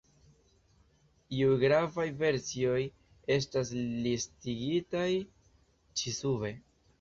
[1.39, 2.79] Iuj gravaj versioj
[3.37, 3.75] estas
[4.09, 5.07] listigitaj
[6.01, 6.53] ĉi sube.